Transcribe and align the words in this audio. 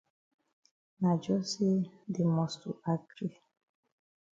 Na 0.99 1.11
jus 1.23 1.45
say 1.53 1.75
dey 2.13 2.27
must 2.35 2.57
to 2.61 2.69
gree. 3.09 3.37